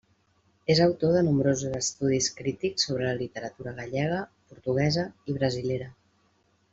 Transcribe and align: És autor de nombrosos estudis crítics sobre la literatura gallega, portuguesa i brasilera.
És 0.73 0.79
autor 0.85 1.11
de 1.15 1.19
nombrosos 1.27 1.75
estudis 1.79 2.29
crítics 2.39 2.87
sobre 2.89 3.07
la 3.09 3.19
literatura 3.21 3.75
gallega, 3.83 4.23
portuguesa 4.55 5.05
i 5.33 5.37
brasilera. 5.41 5.91